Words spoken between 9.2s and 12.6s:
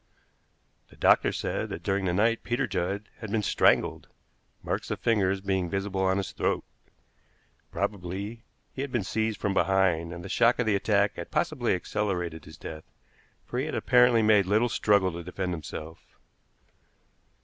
from behind, and the shock of the attack had possibly accelerated his